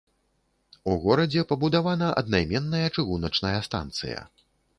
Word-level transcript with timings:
У 0.93 0.95
горадзе 1.03 1.43
пабудавана 1.51 2.07
аднайменная 2.23 2.87
чыгуначная 2.97 3.53
станцыя. 3.71 4.19